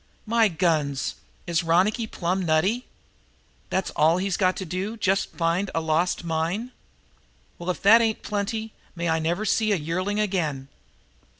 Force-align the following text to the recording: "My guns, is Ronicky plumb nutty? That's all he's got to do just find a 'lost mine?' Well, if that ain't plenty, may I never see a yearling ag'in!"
"My 0.25 0.47
guns, 0.47 1.13
is 1.45 1.63
Ronicky 1.63 2.07
plumb 2.07 2.43
nutty? 2.43 2.87
That's 3.69 3.91
all 3.91 4.17
he's 4.17 4.35
got 4.35 4.57
to 4.57 4.65
do 4.65 4.97
just 4.97 5.29
find 5.33 5.69
a 5.75 5.79
'lost 5.79 6.23
mine?' 6.23 6.71
Well, 7.59 7.69
if 7.69 7.83
that 7.83 8.01
ain't 8.01 8.23
plenty, 8.23 8.73
may 8.95 9.09
I 9.09 9.19
never 9.19 9.45
see 9.45 9.71
a 9.71 9.75
yearling 9.75 10.19
ag'in!" 10.19 10.69